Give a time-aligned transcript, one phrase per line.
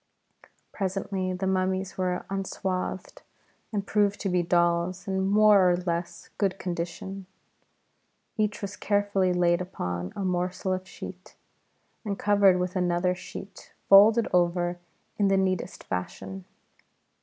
[0.73, 3.21] Presently the mummies were unswathed,
[3.71, 7.27] and proved to be dolls in more or less good condition.
[8.35, 11.35] Each was carefully laid upon a morsel of sheet,
[12.03, 14.79] and covered with another sheet folded over
[15.19, 16.45] in the neatest fashion.